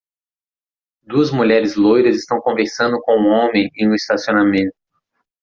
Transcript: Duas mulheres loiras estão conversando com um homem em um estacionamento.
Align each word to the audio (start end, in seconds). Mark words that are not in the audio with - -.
Duas 1.03 1.29
mulheres 1.29 1.75
loiras 1.75 2.15
estão 2.15 2.41
conversando 2.41 2.99
com 3.03 3.19
um 3.19 3.27
homem 3.27 3.69
em 3.77 3.87
um 3.87 3.93
estacionamento. 3.93 4.73